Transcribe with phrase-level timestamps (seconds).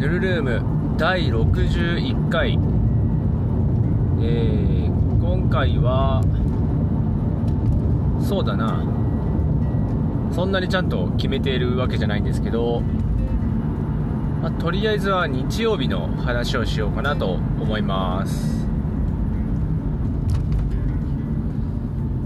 [0.00, 2.56] ヌルルーム第61回、えー、
[5.20, 6.22] 今回は
[8.26, 8.82] そうだな。
[10.32, 12.80] そんなにちゃんと決めているわけじゃないんですけど、
[14.40, 18.66] まあ、とりあえずは日曜日の話をしようかなと思います。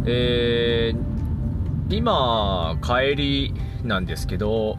[0.06, 4.78] えー、今帰りなんですけど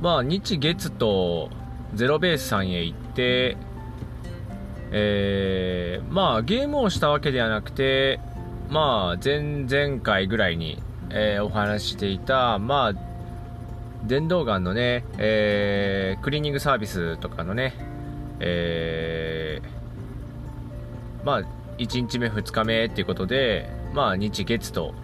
[0.00, 1.50] まあ、日月と
[1.94, 3.56] ゼロベースさんへ行って、
[4.90, 8.20] えー、まあ、ゲームをしたわけではなくて、
[8.68, 17.74] まあ、前々回ぐらいに、えー、お話ししていた、まあ、電動ガンのね、えー、クリーニングサービスとかのね、
[18.40, 21.42] えー、まあ、
[21.78, 24.94] 1日目、2日目っていうことで、まあ、日月と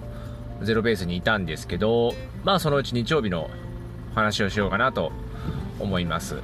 [0.62, 2.14] ゼロベースにいたんですけど、
[2.44, 3.50] まあ、そのうち日曜日の
[4.14, 5.12] 話をしようかなと
[5.78, 6.42] 思います。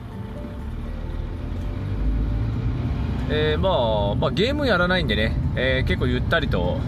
[3.33, 6.79] えー、まあ、まあ、ゲームやらないんでね、えー、結構ゆったりと、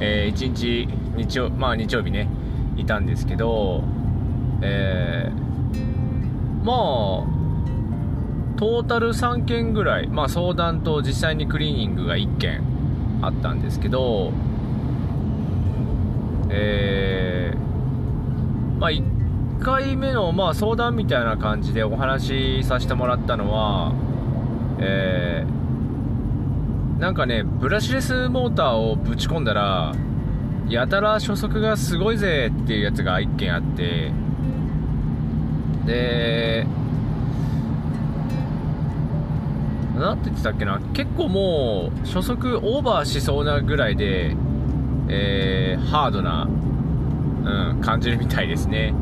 [0.00, 2.28] えー、1日日曜、まあ、日曜日ね、
[2.76, 3.84] いたんですけど、
[4.60, 7.42] えー、まあ、
[8.56, 12.62] トータル3件ぐらい、まあ、相談と実際にクリーニングが1件
[13.22, 14.32] あったんですけど、
[16.50, 19.11] えー、まあ、1
[19.62, 23.94] 1回目の、まあ、相談みたいな感じでお話しさせてもらったのは、
[24.80, 29.94] えー、なんかね、ブラシレスモーターをぶち込んだら、
[30.68, 34.10] やたら初速がすごいぜっていうやつが1件あって、
[35.86, 36.66] で、
[39.96, 44.34] なんて言ってたっけな、結構もう初速オーバーしそうなぐらいで、
[45.08, 46.48] えー、ハードな、
[47.44, 48.92] うん、感じるみたいですね。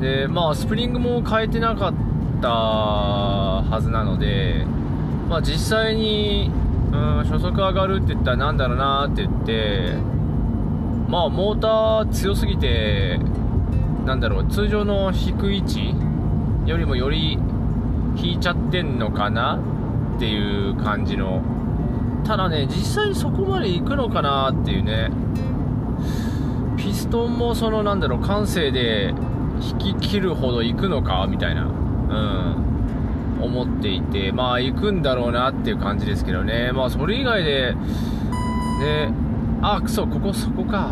[0.00, 1.94] でまあスプリングも変えてなかっ
[2.42, 4.64] たはずなので、
[5.28, 6.50] まあ、実際に、
[6.92, 9.94] うん、初速上がるって言ったらなんだろうなって言って
[11.08, 13.18] まあモーター強すぎて
[14.04, 15.94] なんだろう通常の引く位置
[16.66, 17.38] よりもより
[18.16, 19.60] 引いちゃってんのかな
[20.16, 21.42] っていう感じの。
[22.24, 25.10] ただね実際そこまで行くのかなっていうね。
[26.76, 29.14] ピストンもそのなんだろう感性で
[29.60, 39.12] 引き切るほど行くのかみたいな、うん、思っていて、まあ行くんだろうなっていう感じですけどね、まあそれ以外で、ね、
[39.62, 40.90] あ、くそ、ここそこか、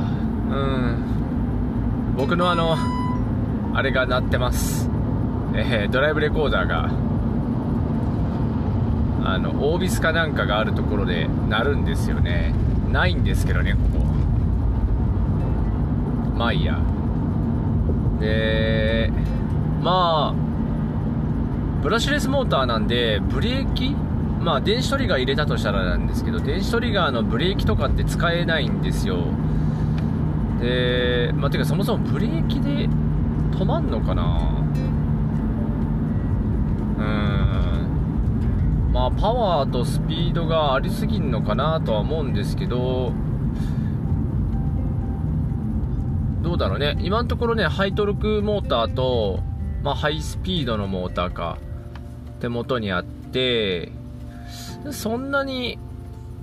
[0.50, 2.76] うん、僕のあの、
[3.74, 4.88] あれが鳴ってます。
[5.54, 6.90] えー、ドライブレコーダーが、
[9.24, 12.54] あの、オービスかなんかがあるところで鳴るんですよね。
[12.90, 14.04] ないんですけどね、ここ。
[16.36, 16.93] まあいいや。
[18.20, 19.10] で
[19.82, 20.34] まあ
[21.82, 23.94] ブラシレスモーターなんでブレーキ？
[24.40, 29.24] まあ電子トリガー入れたとしたらなんですけど電子トリガーのブレーキとかって使えないんですよ。
[30.60, 32.88] でまあてかそもそもブレーキで
[33.58, 34.50] 止まんのかな？
[36.98, 38.90] うん。
[38.92, 43.12] まあパワーとスピードがありすぎんのかなとは思うんですけど
[46.44, 46.94] どうだろうね。
[47.00, 49.40] 今のところね、ハイトルクモーターと、
[49.82, 51.56] まあ、ハイスピードのモーターか、
[52.40, 53.90] 手元にあって、
[54.90, 55.78] そんなに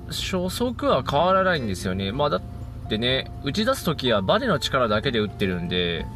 [0.07, 2.11] 初速は変わらないんですよね。
[2.11, 2.41] まあ、だっ
[2.89, 6.07] てね、打ち出す時はバネの力だけで打ってるんで、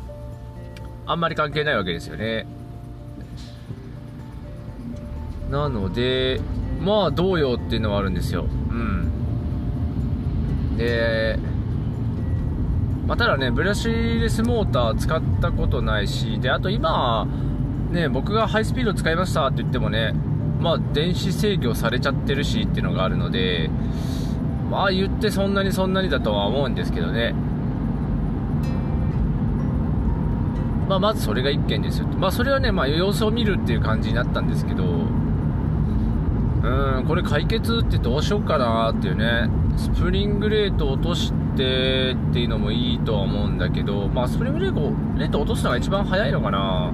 [1.06, 2.48] あんまり関係ないわけですよね。
[5.52, 6.42] なので、
[6.82, 8.46] まあ、どうよっていうのはあるんですよ。
[8.46, 9.12] うん。
[10.76, 11.38] で、
[13.08, 17.28] まあ、ただね、ブラシレスモーター使ったことないし、で、あと今、
[17.92, 20.14] ね、僕がハイスピード使いましたって言ってもね、
[20.60, 23.70] まあ、電子制御されちゃってるしっていうのがあるので、
[24.72, 27.36] まあ、言ってそんなにそんなにだとは思うんですけどね。
[30.90, 32.08] まあ、まずそれが1件ですよ。
[32.08, 34.84] まあ、それはね、まあ、様子を見るっていう感じになったんですけど、
[36.64, 39.48] うん、これ解決ってどうしようかなっていうね。
[39.78, 46.92] スプリングレート落としてってっていうのもいいとは思うんだけど、まあ、スプリングレート落とすのが一番早いのかな。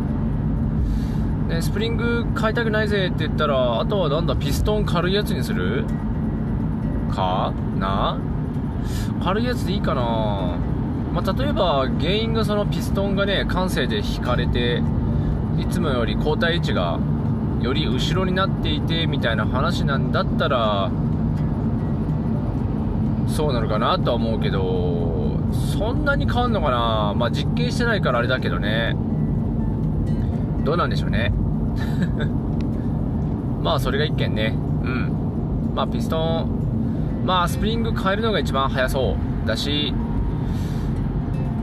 [1.50, 5.84] ね、スプリング買いたくないぜって言ったら、あとはなんだ、ピストン軽いやつにする？
[7.12, 7.52] か？
[7.78, 8.18] な？
[9.24, 10.02] 軽いやつでいいかな。
[11.14, 14.82] まあ、例えば原因がそのピストンがね、慣性で引かれて、
[15.58, 17.00] いつもより後退位置が
[17.62, 20.90] より後ろになっていてみたいな話なんだったら、
[23.32, 27.14] そうなのかなとは思うけど、そんなに変わんのかな？
[27.16, 28.96] まあ実験してないからあれだけどね。
[30.64, 31.34] どうなんでしょうね。
[33.64, 34.56] まあそれが1件ね。
[34.84, 35.12] うん。
[35.74, 37.24] まあピストン。
[37.26, 39.94] まあスプリング変えるのが一番早そうだし。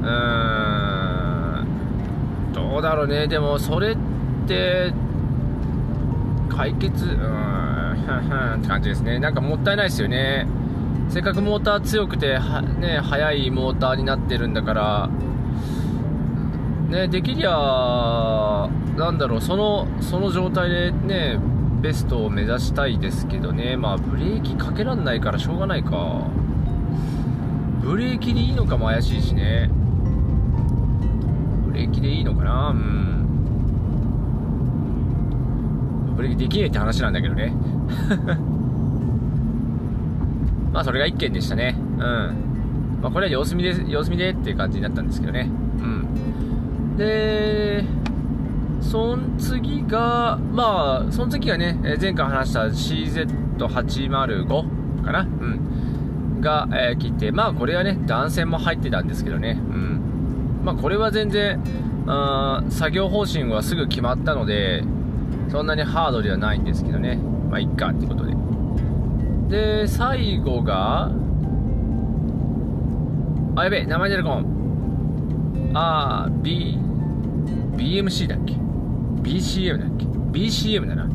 [0.03, 0.09] うー
[1.63, 1.67] ん。
[2.55, 3.27] どうだろうね。
[3.27, 3.97] でもそれっ
[4.47, 4.93] て
[6.49, 7.59] 解決うーん。
[8.59, 9.19] って感じですね。
[9.19, 10.47] なんかもったいないですよね。
[11.09, 12.39] せっかくモーター強くて、
[12.81, 15.09] ね、速いモーターになってるんだから
[16.89, 21.39] ねできりゃなんだろうそのその状態でね
[21.81, 23.77] ベストを目指したいですけどね。
[23.77, 26.27] まあブレーキかけらんないからしょうがないか。
[27.83, 29.71] ブレーキでいいのかも怪しいしね。
[31.67, 32.71] ブレーキでいいのかな？
[32.71, 33.27] うん。
[36.17, 37.53] ブレーキできねえって話なんだけどね。
[40.79, 47.85] まあそれが1件でしたねうんまあこれは様子見で様子見でっていう感じになったんですけどねうんで
[48.81, 55.23] その次が、まあ、その次がね、前回話した CZ805 かな？
[55.23, 56.41] うん。
[56.41, 59.59] が、えー、来て、まあこれはね、断線も入ってたんですけどね。
[59.61, 60.61] うん。
[60.65, 61.61] まあこれは全然、
[62.07, 64.85] あ作業方針はすぐ決まったので、
[65.51, 67.19] そんなにハードではないんですけどね。
[67.51, 68.28] まあいっかってことで。
[69.49, 71.11] で、最後が、
[73.57, 74.43] あ、やべえ、名前出るかも。
[75.75, 76.79] あー、B、
[77.77, 78.55] BMC だっけ
[79.23, 81.05] ？BCM だっけ ?BCM だな。
[81.05, 81.11] うん。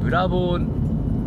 [0.02, 0.66] ブラボー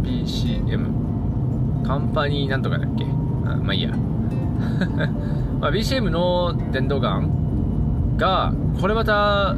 [0.04, 1.84] BCM。
[1.84, 3.06] カンパニーなんとかだっけ？
[3.46, 3.92] あまあいいや。
[5.62, 9.56] まあ、BCM の電動ガンが、これまた、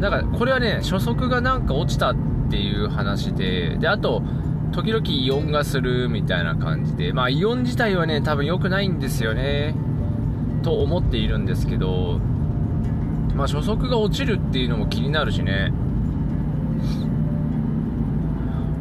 [0.00, 2.14] なんか、これはね、初速がなんか落ちた
[2.52, 4.22] ていう話で、で、あと、
[4.72, 9.74] 時々イオンがするみたいな感じで、まあ、イオン自体はね、多分良くないんですよね。
[10.62, 12.20] と思っているんですけど、
[13.34, 15.72] まあ、初速が落ちるっていうのも気になるしね。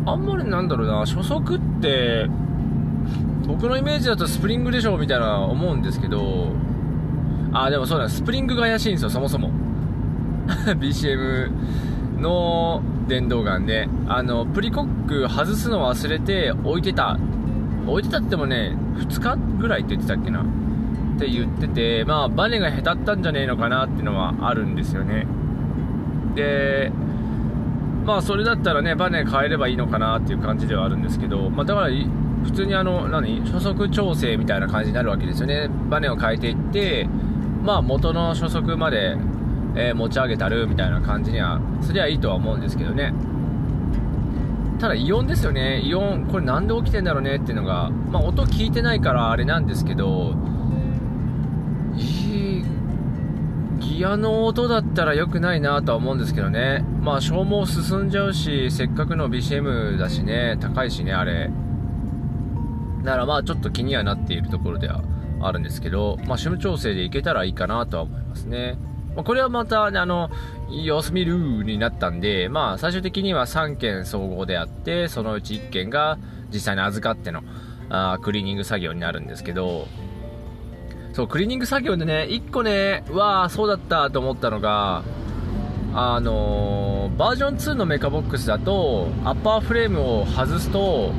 [0.06, 2.28] あんまりなんだろうな、初速って、
[3.48, 6.52] 僕のイメージだとスプリングでしょみたいな思うんですけど、
[7.54, 9.50] あ、でもそうだ、スプリングが怪しいんですよ、そもそも。
[10.78, 11.52] BCM
[12.20, 17.18] の電動ガンで、あの、プリコック外すの忘れて置いてた。
[17.88, 20.42] 置いてたってもね、2日ぐらいって言ってたっけな。
[20.42, 20.44] っ
[21.20, 25.28] て言ってて、まあ、バネがへたったんじゃねえのかなっていうのはあるんですよね。
[26.36, 26.92] で、
[28.06, 31.88] まあ、それだったらね、バネ変えればいいのかなっていう感じではあるんですけど、まあ、だから、
[32.44, 33.42] 普通にあの、何？
[33.42, 35.70] 初速調整みたいな感じになるわけですよね。
[35.90, 37.08] バネを変えていって、
[37.64, 39.16] まあ、元の初速まで、
[39.76, 43.14] えー、持ち上げたるみたいな感じにはすりゃいいとは思うんですけどね。
[44.80, 45.80] ただイオンですよね。
[45.82, 50.34] イオン、これなんで起きてんだろうねっていうのが、まあ音聞いてないからあれなんですけど、
[53.80, 56.84] ギアの音だったら良くないなとは思うんですけどね。
[57.00, 61.52] まあ消耗進んじゃうし、せっかくの BCM だしね、高いしね、あれ。
[63.04, 65.04] だからまあちょっと気にはなっているところでは
[65.42, 68.80] あるんですけど、まあ趣味調整でいけたらいいかなとは思いますね。
[69.16, 70.30] まあ、これはまた、ね、あの、
[70.70, 76.18] 様子見るになったんで、まあ最終的には3件総合であって、そのうち1件が
[76.52, 77.44] 実際に預かっての
[77.90, 79.88] あクリーニング作業になるんですけど、
[81.14, 85.04] そう、クリーニング作業でね、1個ね、うわー、そうだったと思ったのが、
[85.94, 91.12] あのー、バージョン2のメカボックスだと、アッパーフレームを外すと、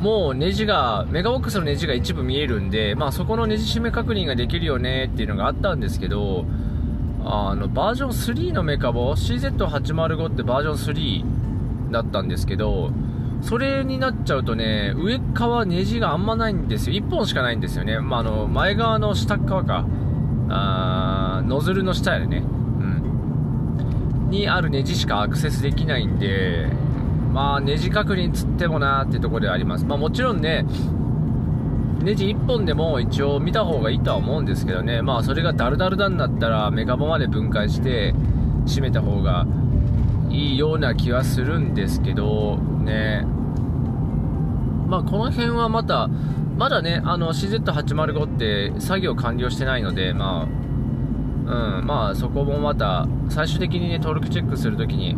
[0.00, 6.44] もうネジが、メガボックスのネジが一部見えるんで、まあそこのネジ締め確認ができるよねっていうのがあったんですけど、
[7.24, 12.90] あの、バージョン3のメカボ、CZ805 ってバージョン3だったんですけど、
[13.40, 16.96] それになっちゃうとね、上側ネジがあんまないんですよ。
[16.96, 17.98] 1本しかないんですよね。
[17.98, 19.86] まあ、あの、前側の下側か。
[20.48, 22.38] あノズルの下やでね。
[22.38, 22.82] う
[24.26, 24.30] ん。
[24.30, 26.68] にあるネジしかアクセスできないんで、
[27.32, 29.84] まあ、ネジ確認つってもなーってところであります。
[29.84, 30.64] まあ、もちろんね、
[32.04, 35.00] ネジ1本でも一応見た方がいいとは思うんですけどね。
[35.00, 38.14] まあ、それがダルダルダになったらメガボまで分解して
[38.66, 39.46] 締めた方が
[40.28, 43.24] いいような気はするんですけど、ね。
[44.86, 46.10] まあ、この辺はまた、
[46.58, 55.16] まだね、あの CZ805 って作業完了してないので、まあ、うん、まあそこもまた、最終的にね、トルクチェックするときに、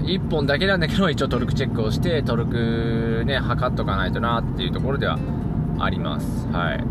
[0.00, 5.18] 1本だけなんだけど、一応トルクチェックをして、トルクね、測っとかないとなっていうところでは
[5.78, 6.46] あります。
[6.48, 6.84] はい。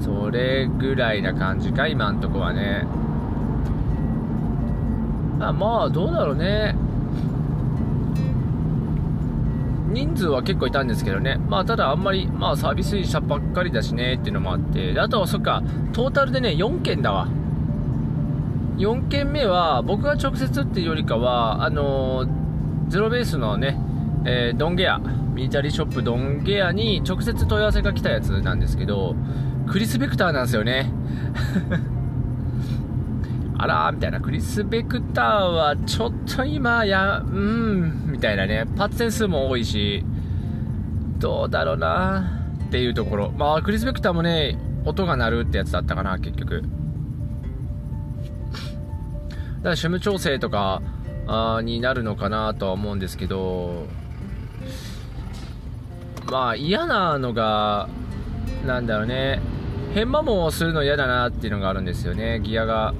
[0.00, 2.86] それぐらいな感じか、今んとこはね。
[5.40, 6.74] あまあ、どうだろうね。
[9.92, 15.62] 人数は結構いたんですけどね、まあ、ただあんまり、まあ、サービス車ばっかりだしねっていうのもあって、あとはそっか、
[15.92, 17.28] トータルでね、4件だわ。
[18.80, 22.26] 4件目は僕が直接っていうよりかはあの
[22.88, 23.78] ゼロベースのね、
[24.24, 25.00] えー、ドンゲア
[25.34, 29.14] ミリタリーショップドンゲアに直接問い合わせが来たやつなんですけど
[29.68, 30.92] クリス・ベクターなんですよね。
[33.56, 34.20] あらみたいな。
[34.20, 38.64] クリス・ベクターはちょっと今やうんみたいなね。
[38.76, 40.04] パーツ点数も多いし
[41.18, 43.32] どうだろうなっていうところ。
[43.36, 46.62] まあクリス・ベクターもね音が鳴るってやつだったかな結局。
[46.62, 46.68] だか
[49.62, 50.80] ら、趣務調整とか
[51.26, 53.86] あになるのかなとは思うんですけど、
[56.30, 57.88] まあ嫌なのが、
[58.64, 59.40] なんだろうね、
[59.94, 62.94] 変摩耗するの嫌だなっていうのがあるんですよね、ギアが。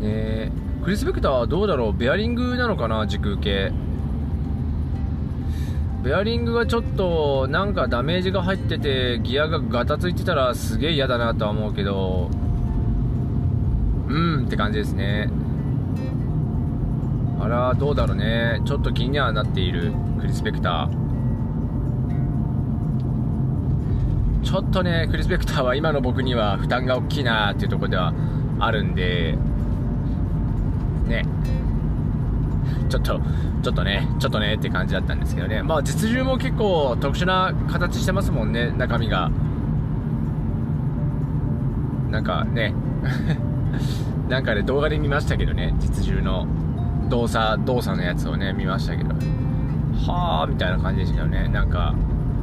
[0.00, 0.50] ね
[0.82, 1.92] クリス・ベクターはどうだろう。
[1.92, 3.72] ベアリングなのかな軸系。
[6.02, 12.30] ベアリングがちょっとなんかダメージが入っててギアがガタついてたらすげえ嫌だなとは思うけど。
[14.08, 15.28] うんって感じですね。
[17.38, 18.60] あらどうだろうね。
[18.64, 21.06] ちょっと気にはなっているクリス・ペクター。
[24.42, 28.14] ちょっとねクリス・ペクターは今の僕には負担が大きいなっていうところでは
[28.58, 29.36] あるんで
[31.06, 31.24] ね。
[32.88, 33.20] ちょっと
[33.62, 35.62] ちょっとねちょっとねって感じだったんですけどね。
[35.62, 39.30] まあ実銃も結構特殊な形してますもんね中身が。
[42.10, 42.72] なんかね。
[44.28, 46.46] なんかね、動画で見ましたけどね、実銃の。
[47.08, 49.10] 動作、動作のやつをね、見ましたけど、
[50.06, 51.48] はあみたいな感じでしたよね。
[51.48, 51.94] なんか、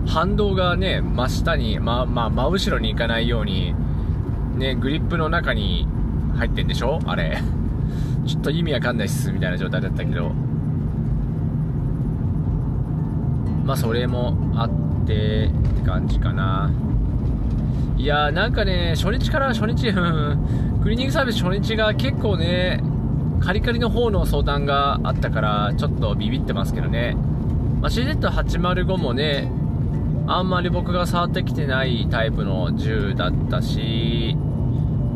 [0.07, 3.73] 反動がね、真下に、ま、まあ、真後ろに行かないように、
[4.57, 5.87] ね、グリップの中に
[6.35, 6.99] 入ってんでしょ？
[7.05, 7.41] あれ。
[8.25, 10.31] ちょっと意味わかんないっす、みたいな状態だったけど。
[13.65, 14.69] まあ、それもあっ
[15.05, 16.69] てって感じかな。
[17.95, 22.83] いやーなんかね、初日から初日、クリーニングサービス初日が結構ね、
[23.43, 27.17] カリカリの方の相談があったから、ちょっとビビってますけどね。
[27.81, 29.51] まあ、CZ805 もね、
[30.27, 34.37] あんまり僕が触ってきてないタイプの銃だったし、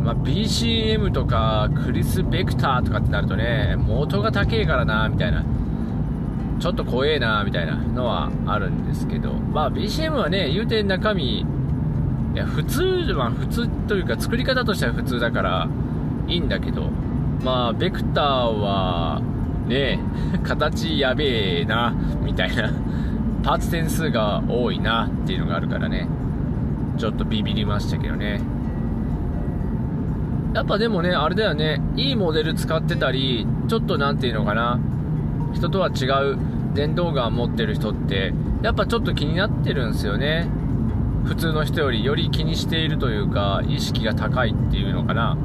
[0.04, 5.46] まあ、BCM とかクリス・ベクターとかってなるとね、元が高えからな、みたいな。
[6.60, 11.46] ちょっと怖えな、みたいなのはあるんですけど、まあ BCM はね、言うて中身、い
[12.36, 15.70] や、普通は普通というか作り方としては普通だから
[16.28, 16.90] いいんだけど、
[17.44, 19.22] まあ、ベクターは、
[19.68, 20.00] ね、
[20.44, 22.72] 形やべえな、みたいな、
[23.44, 26.08] パーツ点数が多いなっていうのがあるからね、
[26.98, 28.42] ちょっとビビりましたけどね。
[30.54, 34.80] やっぱでもね、あれだよね、いいモデル使ってたり、ちょっとなんていうのかな、
[35.54, 36.38] 人とは違う
[36.74, 40.48] 電動ガン持ってる人って、やっぱちょっと気になってるんですよね。
[41.26, 45.38] 普通の人よりより気にしているというか意識が高いっていうのかな。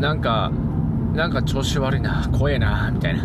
[0.00, 0.50] なんか
[1.16, 3.24] なんか調子悪いな怖えなみたいな。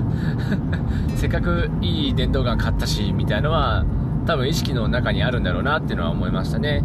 [1.15, 3.83] せっかくいい電動ガン買ったしみたいのは
[4.25, 6.83] 多分意識の中にあるんだろうなっていうのは思いましたね。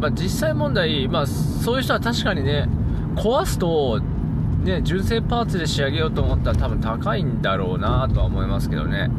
[0.00, 2.68] まあ、実際問題、まあ、そういう人は確かにね
[3.14, 4.00] 壊すと
[4.62, 9.10] ね純正パーツで仕上げようと思ったら多分高いんだろうなとは思いますけどね、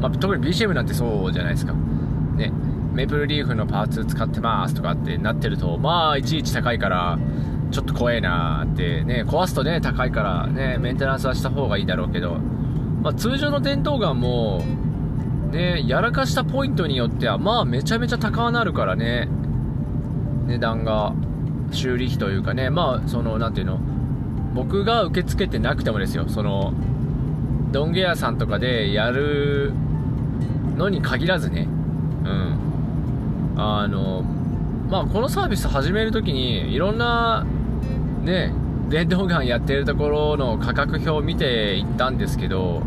[0.00, 1.74] まあ、特に BCM なんてそうじゃないですか。
[2.36, 2.52] ね、
[2.92, 7.18] メープルリーフのパーツ使ってますとかってなってると、まあ、いちいち高いから、
[7.70, 12.36] ちょっと怖えなーってね、壊すとね、高いからね、メンテナンスはした方がいいだろうけど、
[13.02, 14.62] まあ、通常の電動ガンも、
[15.50, 19.28] ね、やらかしたポイントによっては、まあ、めちゃめちゃ高なるからね、
[20.46, 21.12] 値段が、
[21.72, 23.80] 修理費というかね、まあ、その、なんていうの、
[24.54, 26.72] 僕が受け付けてなくてもですよ、その、
[27.72, 29.72] ドンゲアさんとかでやる
[30.76, 31.66] のに限らずね、
[32.24, 32.66] うん。
[33.58, 34.22] あの
[34.90, 37.46] まあこのサービス始めるときにいろんな
[38.26, 38.52] ね
[38.90, 42.82] 電動ガンやってるところの価格表を見ていったんですけど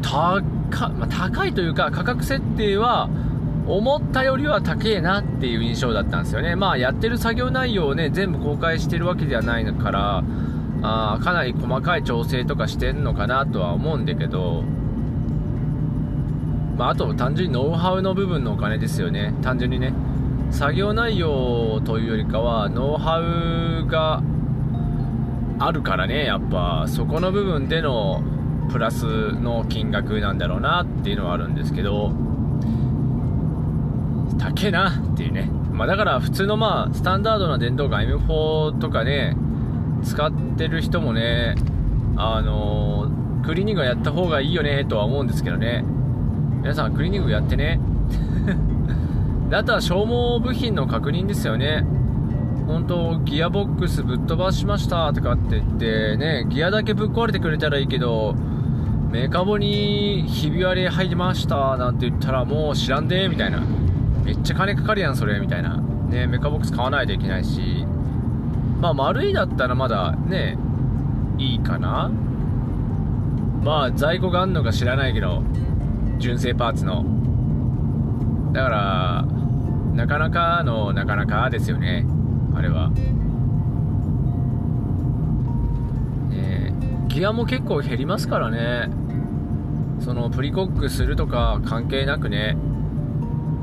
[0.00, 0.40] 高,、
[0.90, 3.08] まあ、高いというか価格設定は
[3.66, 6.54] 思ったよりは高えなっていう印象だったんですよね。
[6.54, 10.22] まあやってる作業内容をね全部公開してるわけではないから
[10.82, 14.62] あかなり細かい調整とかしてんのかなとは思うんだけど
[16.76, 19.34] まあ、あと単純にノウハウの部分のお金ですよね。
[19.42, 19.92] 単純にね。
[20.50, 24.22] 作業内容というよりかはノウハウが
[25.58, 28.22] あるからねやっぱそこの部分での
[28.70, 32.12] プラスの金額なんだろうなっていうのはあるんですけど
[34.38, 39.36] 高えなっていうね、まあ、だから普通のまあスタンダードな電動ガン M4 とかね
[40.04, 41.54] 使ってる人もね
[42.16, 43.10] あの
[43.44, 45.84] クリーニングはやった方がいいよねとは思うんですけどね。
[46.62, 47.78] 皆さんクリーニングやってね。
[49.50, 51.84] であとは消耗部品の確認ですよね。
[52.66, 58.34] 本当ギアボックスぶっ飛ばしましたとかって言ってねギアだけぶっ壊れてくれたらいいけど
[59.12, 63.60] メカボにひび割れ入りましたなんて言ったらもう知らんでみたいな。
[64.24, 65.76] めっちゃ金かかるやんそれみたいな。
[65.76, 67.86] ねメカボックス買わないといけないし。
[68.80, 70.58] まあ丸いだったらまだね
[71.38, 72.10] いいかな。
[73.62, 75.44] まあ在庫があんのか知らないけど
[76.18, 77.04] 純正パーツの。
[78.52, 79.24] だから
[79.96, 82.06] なかなかのなかなかですよね。
[82.54, 82.90] あれは。
[86.30, 86.74] ね
[87.08, 88.90] ギアも結構減りますからね。
[90.00, 92.58] そのプリコックするとか関係なくね。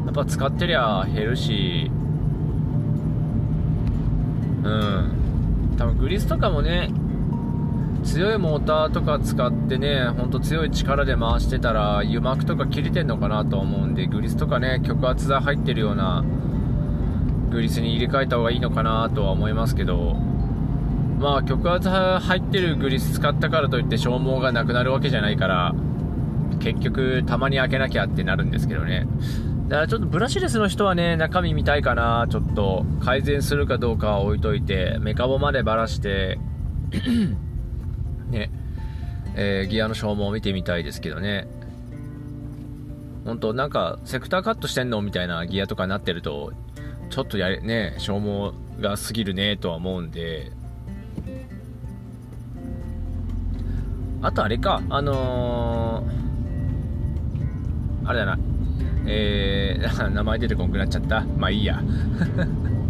[0.06, 1.92] やっぱ使ってりゃ減るし。
[4.64, 5.76] うん。
[5.78, 6.90] 多分グリスとかもね
[8.04, 16.24] 強いモーターとか使ってねほんと強い力で回してたら油膜とか切れてんのかなと思うんでグリスとかね極圧剤入ってるような
[17.50, 20.16] グリスに入れ替えた方がいいのかなとは思いますけど
[21.20, 25.74] まあ極圧入ってるグリス使ったからといって消耗がなくなるわけじゃないから
[26.60, 29.08] 結局たまに開けなきゃってなるんですけどね。
[29.68, 36.38] だからちょっとブラシレスの人はね中身見たいかなちょっと改善するかどうかは置いといてメカボまでばらして
[38.34, 38.50] ね
[39.36, 41.48] えー、ギアの消耗を見てみたいですけどね。
[43.26, 45.02] 本当なんかセクターカットしてんの？
[45.02, 46.52] みたいなギアとかになってると
[47.10, 50.52] ちょっとやれね消耗が過ぎるねとは思うんで。
[54.22, 58.40] あとあれかあのー、あれだな。
[59.06, 61.26] えー、 名前出てこんくなっちゃった。
[61.38, 61.82] まあいいや。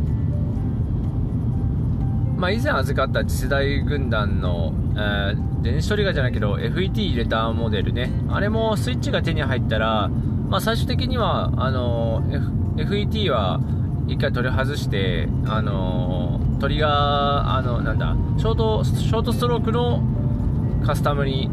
[2.44, 10.10] まあ以前預かった次世代軍団の、えー、電子トリガーじゃないけど FET 入れたモデルねあれもスイッチが手に入ったら
[10.50, 13.62] まあ最終的にはあのー、FET は
[14.10, 16.92] 一回取り外して、あのー、トリガー、
[17.54, 20.04] あの、なんだ、ショート、ショートストロークの
[20.86, 21.50] カスタムに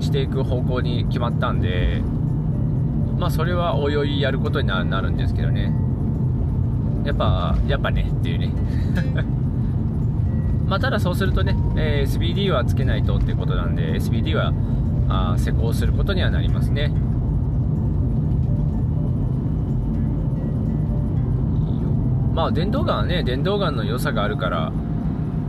[0.00, 2.02] していく方向に決まったんで、
[3.18, 5.72] まあ、それはおいおいやることになるんですけどね。
[7.06, 8.52] やっぱ、やっぱねっていうね。
[10.66, 14.52] まあ、ただそうするとね、えー、SBD はつけないとってことなんで、SBD は
[15.08, 16.92] あ施工することにはなりますね。
[22.34, 24.72] まあ電動ガンはね電動ガンの良さがあるから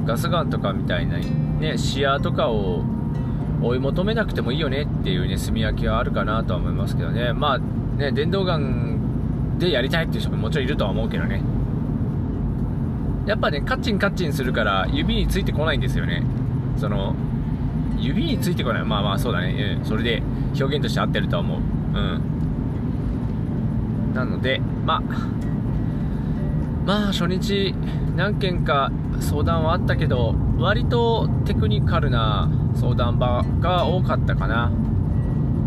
[0.06, 2.84] ガスガンとかみたいなねシアとかを
[3.64, 7.34] 追い求めなくてもいいよねっていうね炭焼きはあるかなとは思いますけどね。
[7.34, 11.42] まあね電動ガンでやりたいっていう人ももちろんいるとは思うけどね。
[13.26, 16.24] やっぱねカッチンカッチンするから指についてこないんですよね。
[16.78, 17.16] その
[17.98, 18.84] 指についてこない。
[18.84, 20.22] まあまあそうだね、うん、それで
[20.60, 21.60] 表現として合ってるとは思う。
[21.60, 22.22] うん。
[24.14, 25.02] なのでまあ
[26.86, 27.74] まあ初日
[28.16, 34.70] 何件か相談はあったけど割とテクニカルな相談場が多かったかな、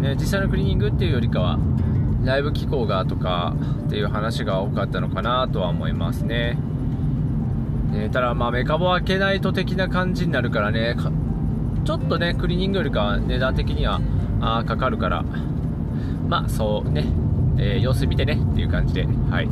[0.00, 1.58] ね、実際のクリーニングっていうよりかは
[2.24, 3.54] ライブ機構がとか
[3.86, 6.58] っていう話が多かったのかなとは思いますね。
[7.90, 10.96] ねただまあメカボ開けないと的な感じになるからね
[11.84, 14.00] ちょっとねクリーニングよりかは値段的には
[14.40, 15.24] あかかるから。
[16.28, 17.06] まあそうね、
[17.56, 19.06] えー、様子見てねっていう感じで。
[19.30, 19.46] はい。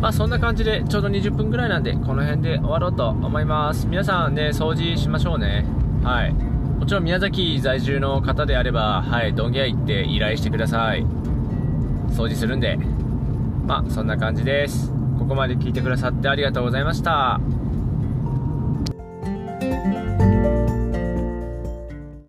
[0.00, 3.86] まあそんな感じでちょうど20分ぐらいなんでこの辺で終わろうと思います。
[3.86, 5.66] 皆さんね掃除しましょうね。
[6.02, 6.32] はい。
[6.32, 11.04] もちろん宮崎在住の方であればはいドンギア行って依頼してください。
[12.08, 12.78] 掃除するんで。
[13.66, 14.99] まあそんな感じです。
[15.30, 17.40] こまで聞いてくださってありがとうございました。